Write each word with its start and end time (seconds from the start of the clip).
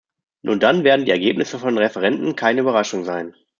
Nur 0.41 0.57
dann 0.57 0.83
werden 0.83 1.05
die 1.05 1.11
Ergebnisse 1.11 1.59
von 1.59 1.77
Referenden 1.77 2.35
keine 2.35 2.61
Überraschung 2.61 3.03
sein. 3.05 3.35